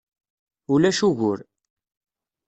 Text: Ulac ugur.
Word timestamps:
Ulac 0.73 0.99
ugur. 1.07 1.39